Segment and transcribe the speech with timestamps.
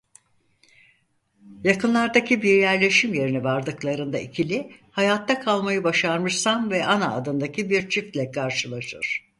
[1.63, 8.31] Yakınlardaki bir yerleşim yerine vardıklarında ikili hayatta kalmayı başarmış Sam ve Ana adındaki bir çiftle
[8.31, 9.21] karşılaşır.